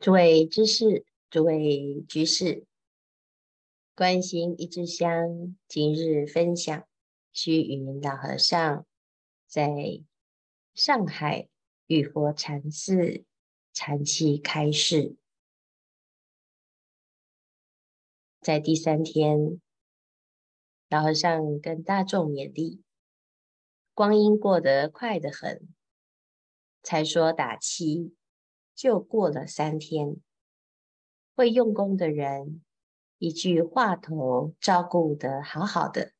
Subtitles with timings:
[0.00, 2.64] 诸位知识，诸位居士，
[3.96, 6.86] 关心一支香，今日分享
[7.32, 8.86] 虚云老和尚
[9.48, 10.04] 在
[10.72, 11.48] 上海
[11.88, 13.24] 玉佛禅寺
[13.72, 15.16] 禅七开示，
[18.40, 19.60] 在第三天，
[20.88, 22.84] 老和尚跟大众勉励：
[23.94, 25.68] 光阴过得快得很，
[26.84, 28.14] 才说打七。
[28.78, 30.18] 就过了三天，
[31.34, 32.62] 会用功的人，
[33.18, 36.12] 一句话头照顾得好好的，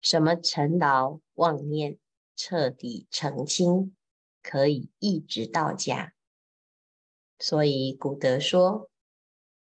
[0.00, 1.98] 什么尘劳妄念
[2.34, 3.94] 彻底澄清，
[4.42, 6.14] 可以一直到家。
[7.38, 8.88] 所以古德说：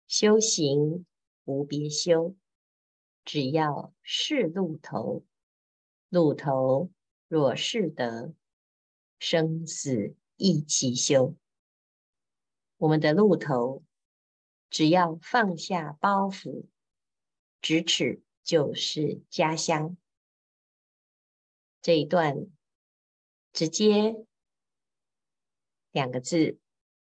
[0.09, 1.05] 修行
[1.45, 2.35] 无别修，
[3.23, 5.27] 只要是路头，
[6.09, 6.91] 路头
[7.29, 8.33] 若是得，
[9.19, 11.37] 生死一起修。
[12.83, 13.85] 我们的路头，
[14.69, 16.67] 只要放下包袱，
[17.61, 19.97] 咫尺就是家乡。
[21.81, 22.49] 这一段
[23.53, 24.27] 直接
[25.93, 26.59] 两个字，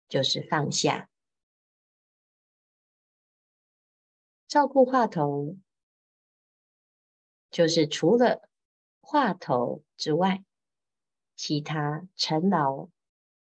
[0.08, 1.10] 就是放下。
[4.48, 5.58] 照顾话头，
[7.50, 8.48] 就是除了
[9.02, 10.42] 话头之外，
[11.34, 12.88] 其他尘劳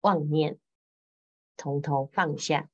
[0.02, 0.60] 妄念。
[1.60, 2.70] 统统放下，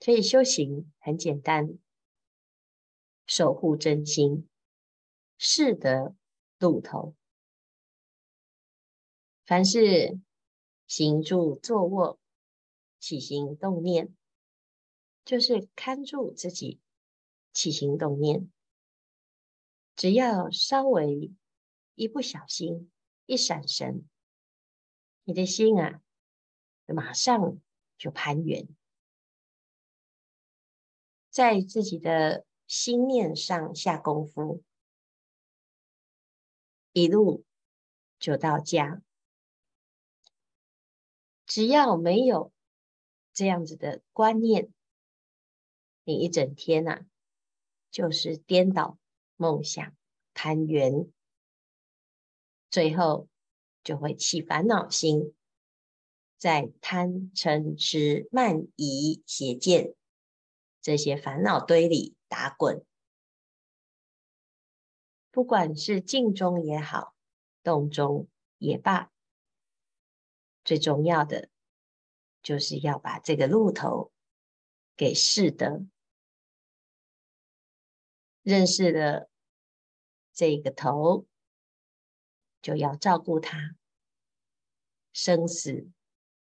[0.00, 1.78] 所以修行很简单，
[3.26, 4.46] 守护真心，
[5.38, 6.14] 是得
[6.58, 7.16] 路头。
[9.46, 10.20] 凡是
[10.86, 12.20] 行住坐卧、
[13.00, 14.14] 起心动念，
[15.24, 16.82] 就是看住自己
[17.54, 18.52] 起心动念。
[19.96, 21.32] 只要稍微
[21.94, 22.92] 一不小心、
[23.24, 24.06] 一闪神，
[25.22, 26.02] 你的心啊。
[26.86, 27.60] 马上
[27.96, 28.68] 就攀缘，
[31.30, 34.62] 在自己的心念上下功夫，
[36.92, 37.44] 一路
[38.18, 39.02] 就到家。
[41.46, 42.52] 只要没有
[43.32, 44.72] 这样子的观念，
[46.04, 47.06] 你一整天呐、啊，
[47.90, 48.98] 就是颠倒
[49.36, 49.96] 梦想、
[50.32, 51.12] 攀缘，
[52.70, 53.28] 最后
[53.82, 55.34] 就会起烦恼心。
[56.44, 59.94] 在贪嗔痴慢疑邪见
[60.82, 62.84] 这些烦恼堆里打滚，
[65.30, 67.14] 不管是静中也好，
[67.62, 68.28] 动中
[68.58, 69.10] 也罢，
[70.62, 71.48] 最重要的
[72.42, 74.12] 就是要把这个路头
[74.94, 75.86] 给识得，
[78.42, 79.30] 认识了
[80.34, 81.24] 这个头，
[82.60, 83.76] 就要照顾它，
[85.14, 85.88] 生死。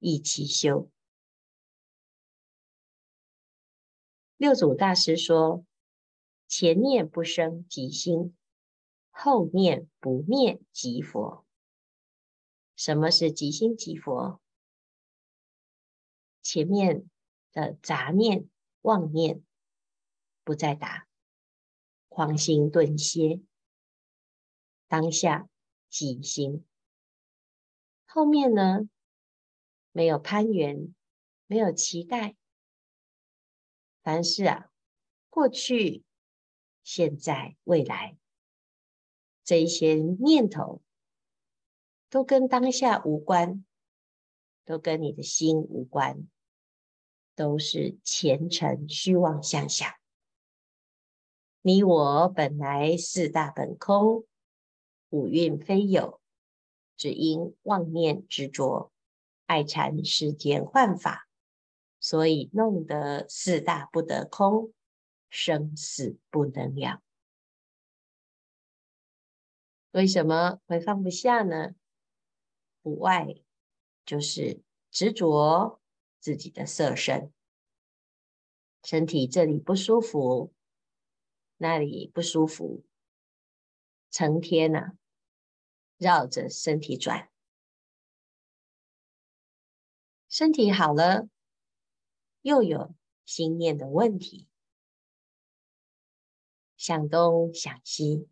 [0.01, 0.89] 一起修。
[4.35, 5.63] 六祖大师说
[6.49, 8.35] ：“前念不生即心，
[9.11, 11.45] 后念不灭即佛。”
[12.75, 14.41] 什么是即心即佛？
[16.41, 17.07] 前面
[17.51, 18.49] 的杂念、
[18.81, 19.43] 妄念
[20.43, 21.07] 不再打，
[22.09, 23.39] 狂心顿歇，
[24.87, 25.47] 当下
[25.89, 26.65] 即心。
[28.07, 28.89] 后面呢？
[29.91, 30.93] 没有攀援，
[31.47, 32.35] 没有期待，
[34.03, 34.71] 凡事啊，
[35.29, 36.03] 过去、
[36.83, 38.17] 现在、未来
[39.43, 40.81] 这一些念头，
[42.09, 43.65] 都跟当下无关，
[44.63, 46.27] 都跟你的心无关，
[47.35, 49.91] 都是前尘虚妄相想。
[51.61, 54.25] 你我本来四大本空，
[55.09, 56.19] 五蕴非有，
[56.97, 58.90] 只因妄念执着。
[59.51, 61.27] 爱缠世间幻法，
[61.99, 64.73] 所以弄得四大不得空，
[65.29, 67.01] 生死不能了。
[69.91, 71.75] 为什么会放不下呢？
[72.81, 73.35] 不外
[74.05, 75.81] 就是执着
[76.21, 77.33] 自己的色身，
[78.85, 80.53] 身体这里不舒服，
[81.57, 82.85] 那里不舒服，
[84.09, 84.93] 成天呐，
[85.97, 87.30] 绕着身体转。
[90.31, 91.27] 身体好了，
[92.41, 92.95] 又有
[93.25, 94.47] 心念的问题，
[96.77, 98.29] 想东想西，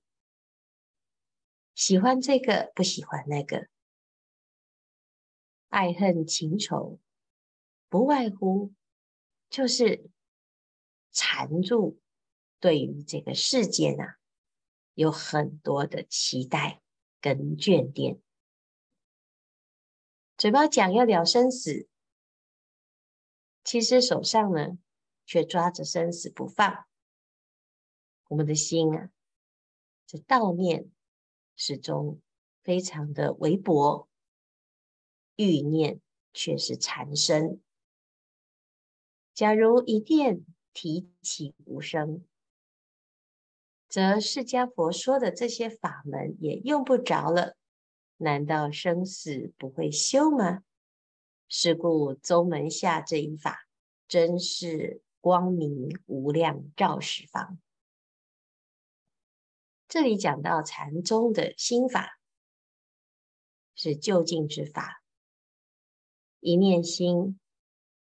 [1.75, 3.67] 喜欢这个不喜欢那个，
[5.67, 7.01] 爱恨情仇，
[7.89, 8.71] 不外乎
[9.49, 10.09] 就是
[11.11, 11.99] 缠住
[12.61, 14.15] 对于这个世界啊，
[14.93, 16.81] 有很多的期待
[17.19, 18.21] 跟眷恋。
[20.39, 21.89] 嘴巴讲要了生死，
[23.65, 24.77] 其实手上呢，
[25.25, 26.85] 却抓着生死不放。
[28.29, 29.09] 我们的心啊，
[30.07, 30.89] 这道念
[31.57, 32.21] 始终
[32.63, 34.07] 非常的微薄，
[35.35, 35.99] 欲念
[36.31, 37.61] 却是缠身。
[39.33, 42.25] 假如一念提起无声，
[43.89, 47.57] 则释迦佛说的这些法门也用不着了。
[48.21, 50.63] 难道生死不会休吗？
[51.47, 53.65] 是故宗门下这一法，
[54.07, 57.59] 真是光明无量照十方。
[59.87, 62.19] 这里讲到禅宗的心法，
[63.73, 65.01] 是究竟之法，
[66.39, 67.39] 一念心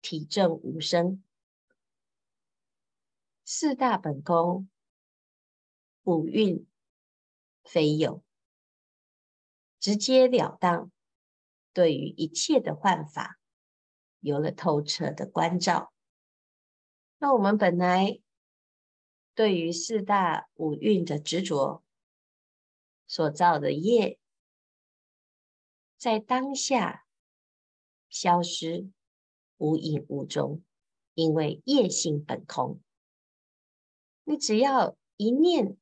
[0.01, 1.23] 体证无生，
[3.43, 4.67] 四大本空，
[6.03, 6.65] 五蕴
[7.63, 8.23] 非有，
[9.85, 10.89] 直截了当，
[11.71, 13.37] 对于一切的幻法，
[14.19, 15.93] 有了透彻的关照。
[17.19, 18.19] 那我们本来。
[19.35, 21.83] 对于四大五蕴的执着
[23.05, 24.17] 所造的业，
[25.97, 27.05] 在当下
[28.09, 28.89] 消失，
[29.57, 30.63] 无影无踪，
[31.13, 32.81] 因为业性本空。
[34.23, 35.77] 你只要一念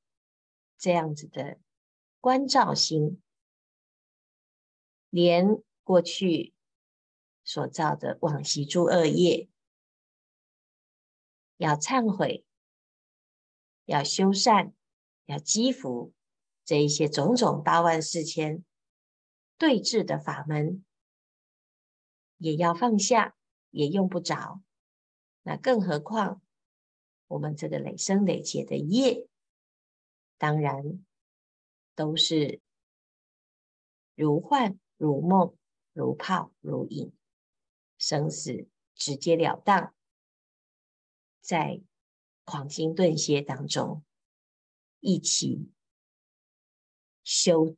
[0.77, 1.57] 这样子的
[2.19, 3.22] 关照心，
[5.13, 6.55] 连过去
[7.43, 9.47] 所造的往昔诸恶业，
[11.57, 12.43] 要忏悔。
[13.85, 14.73] 要修善，
[15.25, 16.13] 要积福，
[16.65, 18.65] 这一些种种八万四千
[19.59, 20.83] 对治的法门，
[22.37, 23.35] 也要放下，
[23.69, 24.63] 也用不着。
[25.43, 26.41] 那更何况
[27.27, 29.27] 我们这个累生累劫的业，
[30.39, 31.05] 当然
[31.93, 32.61] 都是
[34.15, 35.53] 如幻如梦，
[35.91, 37.11] 如泡如影，
[37.97, 39.93] 生死直截了当，
[41.41, 41.81] 在。
[42.45, 44.03] 狂心顿歇当中，
[44.99, 45.71] 一起
[47.23, 47.77] 修。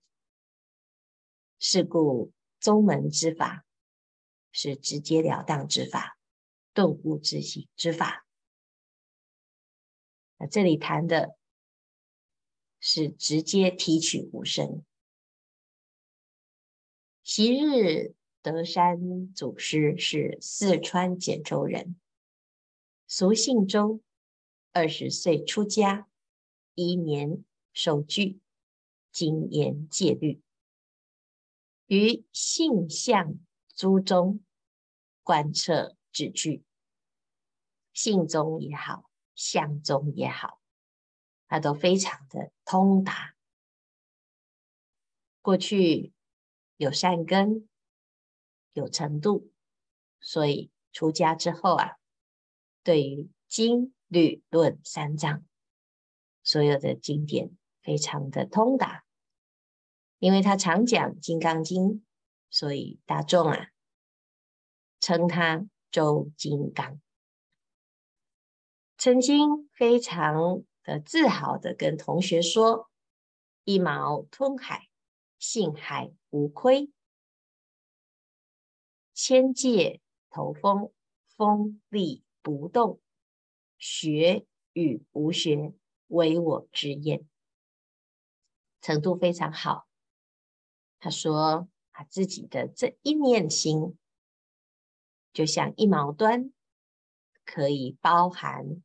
[1.60, 3.64] 是故宗门之法
[4.52, 6.18] 是直截了当之法，
[6.74, 8.26] 顿悟之行之法。
[10.38, 11.38] 那这里谈的
[12.80, 14.84] 是直接提取无生。
[17.28, 18.14] 昔日
[18.44, 22.00] 德山祖师是四川简州人，
[23.08, 24.00] 俗姓周。
[24.72, 26.08] 二十岁出家，
[26.76, 27.44] 一年
[27.74, 28.40] 受具，
[29.12, 30.40] 精研戒律，
[31.88, 33.40] 于性相
[33.76, 34.44] 诸宗
[35.24, 36.64] 贯彻旨具，
[37.92, 40.62] 性宗也好，相宗也好，
[41.48, 43.34] 他都非常的通达。
[45.42, 46.12] 过去
[46.78, 47.68] 有善根，
[48.74, 49.52] 有程度，
[50.20, 51.98] 所以出家之后啊，
[52.84, 53.92] 对于经。
[54.08, 55.44] 律论三藏，
[56.44, 59.04] 所有的经典非常的通达，
[60.20, 61.84] 因为他常讲《金刚经》，
[62.52, 63.70] 所以大众啊
[65.00, 67.02] 称他周金刚。
[68.96, 72.92] 曾经非常的自豪的跟同学说
[73.66, 74.88] ：“一毛吞海，
[75.38, 76.92] 性海无亏；
[79.14, 80.92] 千界头风，
[81.36, 83.00] 风力不动。”
[83.78, 85.74] 学与无学，
[86.08, 87.28] 唯我之言，
[88.82, 89.88] 程度非常好。
[90.98, 93.98] 他说他自己的这一念心，
[95.34, 96.52] 就像一毛端，
[97.44, 98.82] 可以包含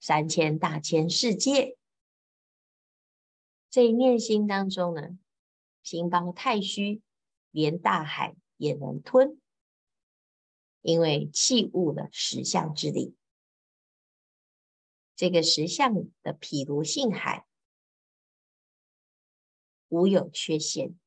[0.00, 1.76] 三千大千世界。
[3.70, 5.18] 这一念心当中呢，
[5.86, 7.00] 心包太虚，
[7.52, 9.40] 连大海也能吞，
[10.82, 13.14] 因为契悟了实相之力。
[15.14, 17.46] 这个实相的譬如性海，
[19.86, 20.98] 无有缺陷，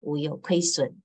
[0.00, 1.02] 无有亏损。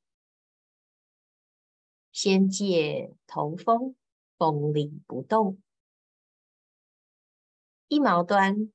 [2.12, 3.96] 仙界头风，
[4.38, 5.58] 风力不动。
[7.88, 8.74] 一毛端，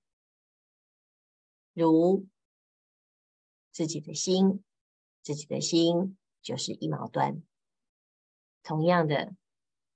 [1.75, 2.27] 如
[3.79, 4.65] 自己的心，
[5.23, 7.45] 自己的心就是一毛端。
[8.65, 9.37] 同样的，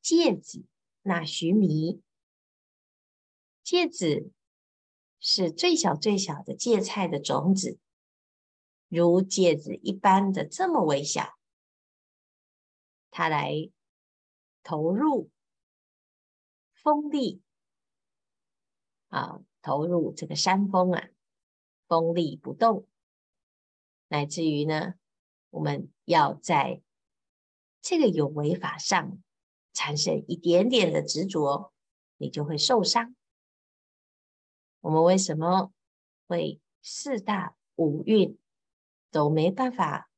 [0.01, 0.65] 芥子
[1.03, 2.01] 那须弥。
[3.65, 4.31] 芥子
[5.19, 7.81] 是最小最小的芥菜的种子，
[8.87, 11.37] 如芥子一般的这么微小，
[13.11, 13.69] 它来
[14.63, 15.29] 投入
[16.73, 17.43] 风力
[19.09, 21.09] 啊，投入这个山峰啊，
[21.89, 22.87] 风力不动，
[24.13, 24.93] 乃至于呢，
[25.49, 26.83] 我们要在
[27.81, 29.23] 这个有为法上
[29.73, 31.73] 产生一点点的执着，
[32.19, 33.17] 你就会受伤。
[34.81, 35.73] 我们为什么
[36.27, 38.39] 会四大五蕴
[39.11, 40.11] 都没办法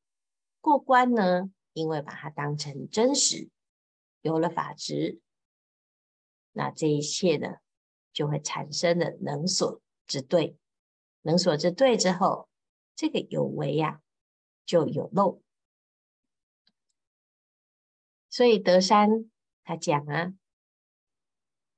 [0.60, 1.52] 过关呢？
[1.72, 3.48] 因为把它当成真实，
[4.22, 5.20] 有了法执，
[6.50, 7.58] 那这一切呢，
[8.12, 10.58] 就会产生了能所之对，
[11.22, 12.48] 能所之对之后，
[12.96, 14.00] 这个有为呀、
[14.64, 15.42] 就有漏。
[18.30, 19.30] 所以德山
[19.62, 20.34] 他讲啊，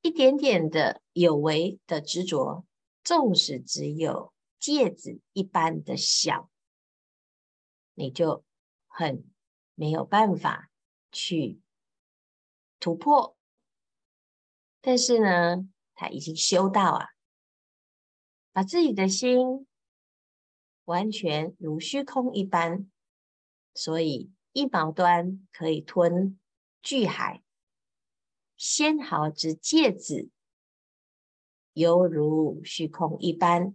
[0.01, 2.67] 一点点的有为的执着，
[3.05, 6.51] 纵使只有戒指一般的小，
[7.95, 8.45] 你就
[8.87, 9.31] 很
[9.75, 10.71] 没有办法
[11.13, 11.61] 去
[12.81, 13.37] 突破。
[14.81, 17.09] 但是呢，他已经修到啊，
[18.53, 19.67] 把自己的心
[20.87, 22.91] 完全如虚空一般，
[23.75, 26.41] 所以一毛端可以吞。
[26.83, 27.43] 巨海，
[28.57, 30.31] 纤毫之芥子，
[31.73, 33.75] 犹如虚空一般，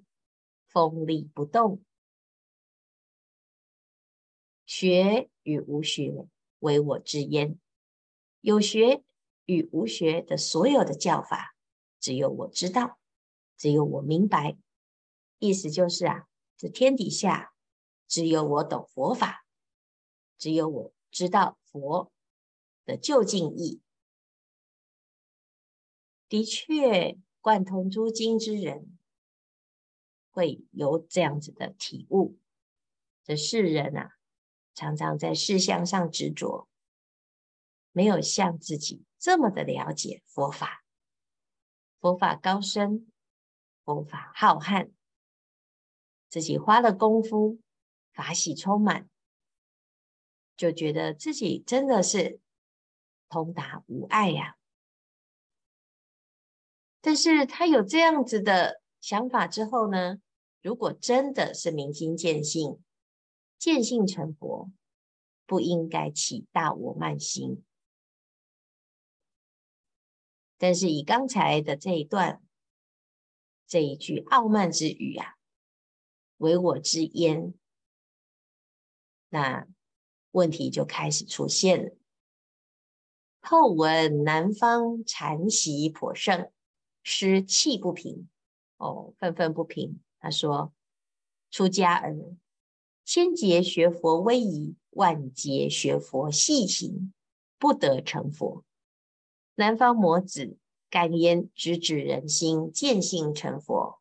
[0.65, 1.83] 锋利不动。
[4.65, 6.25] 学与无学，
[6.59, 7.59] 唯我之焉。
[8.39, 9.03] 有学
[9.43, 11.53] 与无学的所有的教法，
[11.99, 12.97] 只有我知道，
[13.57, 14.57] 只有我明白。
[15.39, 16.29] 意思就是啊，
[16.61, 17.55] 这天底下
[18.07, 19.47] 只有我懂佛法，
[20.37, 22.11] 只有我知道佛。
[22.85, 23.81] 的究竟义，
[26.27, 28.95] 的确贯通诸经之人，
[30.29, 32.37] 会有这样子的体悟。
[33.23, 34.11] 这世人啊，
[34.75, 36.67] 常常在事相上执着，
[37.91, 40.83] 没有像自己这么的了解佛法。
[41.99, 43.11] 佛法高深，
[43.83, 44.91] 佛法浩瀚，
[46.31, 47.59] 自己花了功夫，
[48.11, 49.07] 法喜充满，
[50.57, 52.39] 就觉得自己真的是。
[53.33, 54.57] 通达无碍呀，
[56.99, 60.21] 但是他有这样子的想法之后呢，
[60.61, 62.83] 如果真的是明心见性，
[63.57, 64.69] 见性成佛，
[65.45, 67.63] 不应该起大我慢心。
[70.57, 72.43] 但是以刚才的这一段，
[73.65, 75.37] 这一句傲慢之语啊，
[76.41, 77.53] 唯我知焉，
[79.29, 79.67] 那
[80.31, 81.95] 问题就开始出现了。
[83.41, 86.51] 后闻南方禅习颇盛，
[87.03, 88.27] 师气不平，
[88.77, 90.01] 哦，愤愤不平。
[90.19, 90.73] 他说
[91.51, 92.39] ：“出家人，
[93.05, 97.13] 千劫学佛威仪，万劫学佛细行，
[97.59, 98.65] 不得成佛。
[99.53, 100.57] 南方魔子
[100.89, 104.00] 敢言直指人心，见性成佛，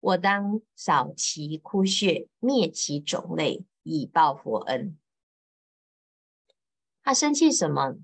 [0.00, 4.98] 我当扫其枯穴，灭其种类，以报佛恩。”
[7.02, 7.96] 他生气什么？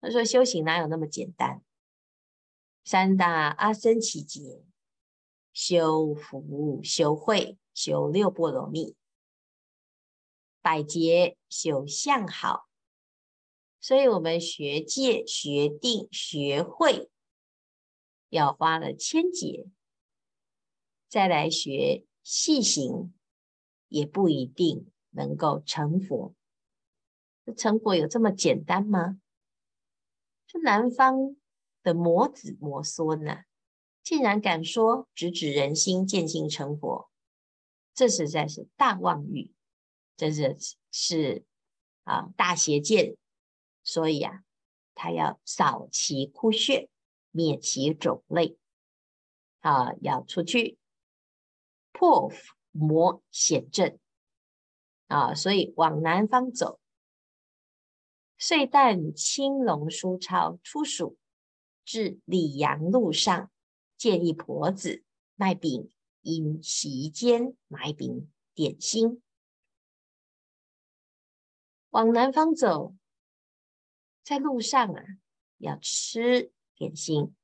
[0.00, 1.62] 他说：“修行哪有那么简单？
[2.84, 4.62] 三大阿僧只劫，
[5.52, 8.94] 修福、修慧、修六波罗蜜，
[10.60, 12.68] 百劫修相好。
[13.80, 17.10] 所以，我们学戒、学定、学慧，
[18.28, 19.66] 要花了千劫；
[21.14, 23.14] 再来学细行，
[23.86, 26.34] 也不一定能够成佛。
[27.56, 29.20] 成佛有这么简单吗？”
[30.48, 31.36] 这南方
[31.84, 33.44] 的魔子魔孙呢，
[34.02, 37.08] 竟然敢说直指人心，见性成佛，
[37.94, 39.52] 这实在是大妄语，
[40.16, 40.56] 这是
[40.90, 41.44] 是
[42.02, 43.16] 啊大邪见。
[43.84, 44.42] 所以啊，
[44.96, 46.90] 他要扫其窟穴，
[47.30, 48.58] 灭其种类，
[49.60, 50.76] 啊，要出去
[51.94, 52.32] 破
[52.72, 53.98] 魔显正
[55.06, 56.80] 啊，所以往南方走。
[58.36, 61.16] 遂旦青龙书超出蜀，
[61.84, 63.50] 至里阳路上，
[63.96, 65.04] 见一婆子
[65.36, 69.22] 卖饼，因席间买饼点心。
[71.90, 72.96] 往南方走，
[74.24, 75.02] 在路上啊，
[75.58, 77.36] 要吃点心。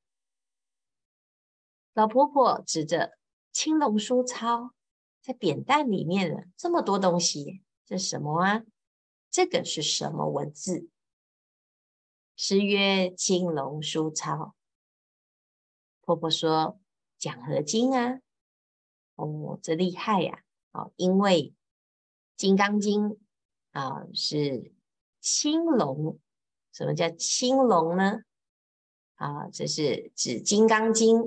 [1.95, 3.17] 老婆婆指着
[3.53, 4.73] 青龙书抄，
[5.21, 8.63] 在扁担里面了这么多东西，这什么啊？
[9.31, 10.89] 这个是什么文字？
[12.37, 14.55] 诗曰：“青龙书抄。”
[16.01, 16.81] 婆婆说
[17.19, 18.21] ：“讲和经啊。”
[19.17, 20.43] 哦，这厉害呀！
[20.73, 21.53] 哦，因为
[22.37, 23.03] 《金刚经》
[23.73, 24.73] 啊是
[25.21, 26.19] 青龙。
[26.73, 28.21] 什么叫青龙呢？
[29.17, 31.19] 啊，这是指《金刚经》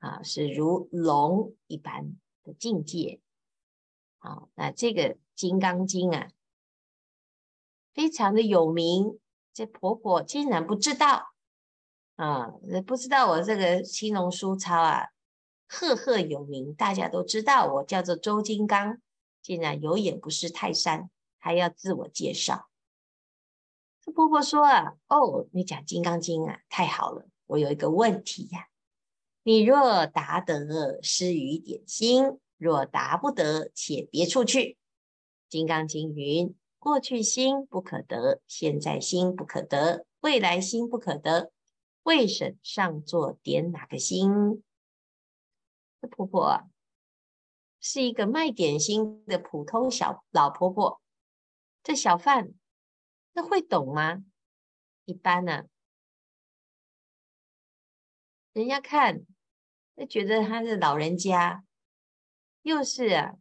[0.00, 3.20] 啊，是如龙一般的境界。
[4.18, 6.28] 好，那这个《金刚经》啊。
[7.92, 9.18] 非常的有名，
[9.52, 11.32] 这婆婆竟然不知道，
[12.14, 12.52] 啊，
[12.86, 15.08] 不知道我这个青龙书抄啊，
[15.66, 19.00] 赫赫有名，大家都知道我叫做周金刚，
[19.42, 22.68] 竟然有眼不识泰山，还要自我介绍。
[24.00, 27.26] 这婆婆说啊，哦，你讲《金刚经》啊，太好了。
[27.46, 28.68] 我有一个问题呀、
[29.42, 34.58] 你若答得，施于点心；若答不得，且别处去。
[35.48, 41.50] 《金刚经》云：过去心不可得，现在心不可得，未来心不可得。
[42.02, 44.62] 为什上座点哪个心？
[46.02, 46.70] 这婆婆，
[47.80, 51.00] 是一个卖点心的普通小老婆婆。
[51.82, 52.52] 这小贩，
[53.32, 54.22] 那会懂吗？
[55.06, 55.64] 一般呢、啊。
[58.52, 59.24] 人家看，
[59.96, 61.64] 就觉得他是老人家，
[62.62, 63.36] 又是啊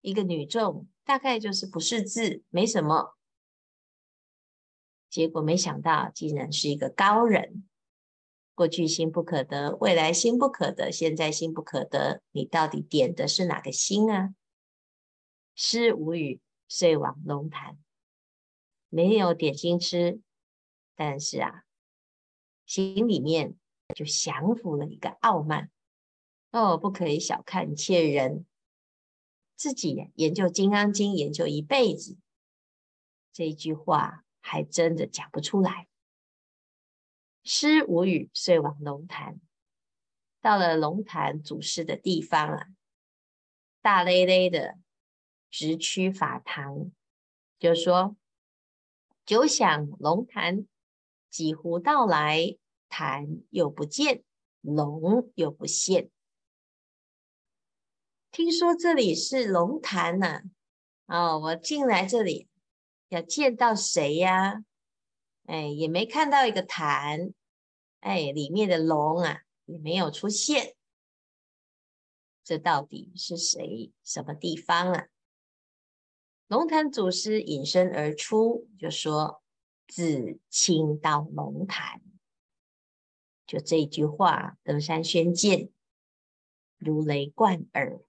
[0.00, 3.16] 一个女众，大概就是不识字，没什么。
[5.08, 7.66] 结果没想到，竟然是一个高人。
[8.54, 12.22] 过去心不可得，未来心不可得，现在心不可得。
[12.30, 14.34] 你到底点的是哪个心啊？
[15.56, 17.78] 施无语，遂往龙潭。
[18.88, 20.20] 没有点心吃，
[20.94, 21.64] 但是啊，
[22.64, 23.56] 心里面。
[23.92, 25.70] 就降服了一个傲慢
[26.50, 28.46] 哦，不可以小看一切人。
[29.56, 32.16] 自己研究《金刚经》研究一辈子，
[33.32, 35.86] 这一句话还真的讲不出来。
[37.44, 39.40] 施无语，遂往龙潭。
[40.40, 42.66] 到了龙潭祖师的地方啊，
[43.82, 44.78] 大咧咧的
[45.50, 46.90] 直趋法堂，
[47.58, 48.16] 就说
[49.26, 50.66] ：“久想龙潭，
[51.28, 52.56] 几乎到来。”
[52.90, 54.22] 潭又不见，
[54.60, 56.10] 龙又不现。
[58.30, 60.42] 听说这里是龙潭呢，
[61.06, 62.48] 哦，我进来这里
[63.08, 64.64] 要见到谁呀？
[65.46, 67.32] 哎，也没看到一个潭，
[68.00, 70.76] 哎，里面的龙啊也没有出现。
[72.44, 73.92] 这到底是谁？
[74.04, 75.06] 什么地方啊？
[76.48, 79.40] 龙潭祖师隐身而出，就说
[79.86, 82.00] ：“自清到龙潭。”
[83.50, 85.70] 就这一句话，德山宣见，
[86.78, 88.00] 如雷贯耳，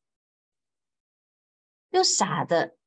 [1.89, 2.77] 又傻的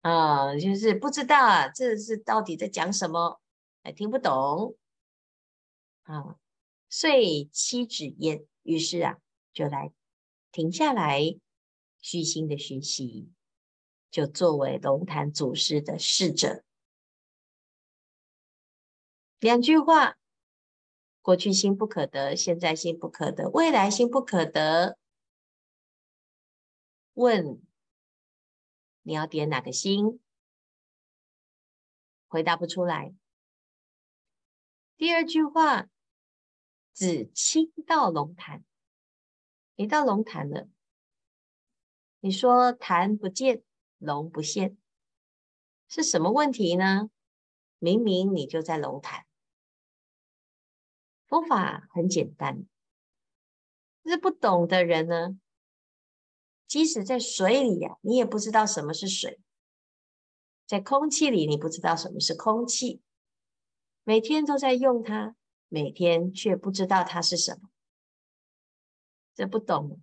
[0.00, 3.40] 啊，就是不知道啊，这是到底在讲什么，
[3.84, 4.76] 还听不懂
[6.02, 6.36] 啊，
[6.88, 8.44] 遂七指焉。
[8.64, 9.18] 于是啊，
[9.52, 9.92] 就来
[10.50, 11.38] 停下来，
[12.00, 13.30] 虚心的学习，
[14.10, 16.64] 就作为龙潭祖师的侍者。
[19.38, 20.16] 两句话。
[21.30, 24.98] 过去心不可得，现在心不可得，未来心不可得。
[27.12, 27.62] 问
[29.02, 30.20] 你要点哪个心？
[32.26, 33.14] 回答不出来。
[34.96, 35.86] 第二句话，
[36.92, 38.64] 自亲到龙潭，
[39.76, 40.68] 你到龙潭了。
[42.18, 43.62] 你说潭不见，
[43.98, 44.76] 龙不现，
[45.86, 47.08] 是什么问题呢？
[47.78, 49.26] 明明你就在龙潭。
[51.30, 52.66] 方法很简单，
[54.04, 55.38] 是不懂的人呢，
[56.66, 59.38] 即使在水里呀，你也不知道什么是水；
[60.66, 63.00] 在空气里，你不知道什么是空气。
[64.02, 65.36] 每天都在用它，
[65.68, 67.70] 每天却不知道它是什么。
[69.32, 70.02] 这不懂，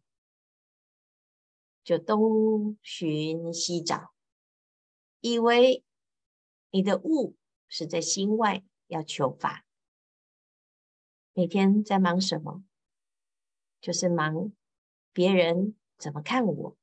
[1.83, 4.13] 就东寻西找，
[5.19, 5.83] 以为
[6.71, 7.35] 你的悟
[7.67, 9.66] 是在心外，要求法。
[11.37, 12.63] 每天在忙什么？
[13.79, 14.51] 就是忙
[15.13, 16.75] 别人怎么看我，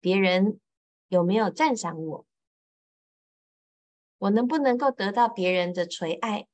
[0.00, 0.58] 别人
[1.08, 2.26] 有没有赞赏我，
[4.16, 6.48] 我能不能够得到别人的垂爱，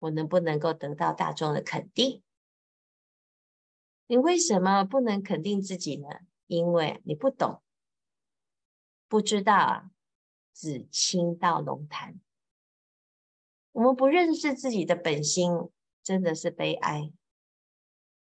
[0.00, 2.24] 我能不能够得到大众的肯定？
[4.08, 6.08] 你为什么不能肯定自己呢？
[6.48, 7.62] 因为你不懂，
[9.06, 9.90] 不知道啊，
[10.52, 12.18] 自亲到龙潭。
[13.78, 15.52] 我们不认识自己的本心，
[16.02, 17.12] 真的是悲哀。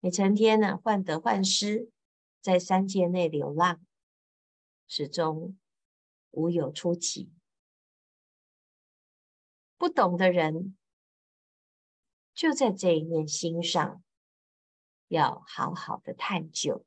[0.00, 1.90] 你成天呢患得患失，
[2.42, 3.80] 在三界内流浪，
[4.86, 5.58] 始终
[6.32, 7.32] 无有出期。
[9.78, 10.76] 不懂的人，
[12.34, 14.02] 就在这一念心上，
[15.06, 16.84] 要好好的探究，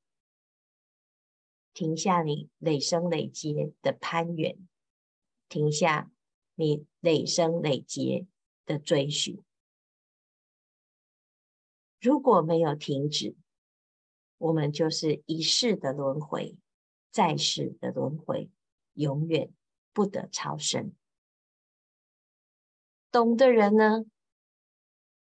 [1.73, 4.55] 停下你累生累劫的攀援，
[5.49, 6.11] 停下
[6.53, 8.27] 你累生累劫。
[8.65, 9.43] 的追寻，
[11.99, 13.35] 如果没有停止，
[14.37, 16.57] 我们就是一世的轮回，
[17.11, 18.49] 再世的轮回，
[18.93, 19.53] 永远
[19.93, 20.93] 不得超生。
[23.11, 24.05] 懂的人呢，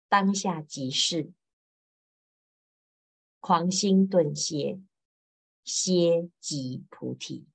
[0.08, 1.32] 当下即是，
[3.40, 4.80] 狂心顿歇，
[5.64, 7.46] 歇即菩提，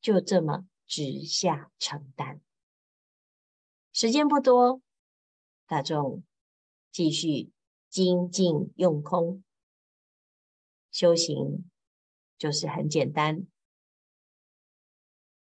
[0.00, 2.40] 就这么直下承担。
[3.92, 4.80] 时间不多，
[5.66, 6.24] 大众
[6.90, 7.50] 继续
[7.90, 9.44] 精进用功
[10.90, 11.70] 修行，
[12.38, 13.46] 就是很简单，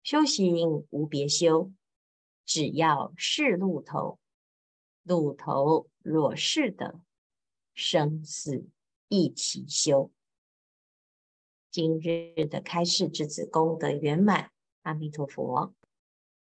[0.01, 1.71] 修行无别修，
[2.43, 4.19] 只要是路头。
[5.03, 7.01] 路头若是的，
[7.75, 8.65] 生死
[9.09, 10.11] 一起修。
[11.69, 15.75] 今日的开示之子功德圆满，阿弥陀佛。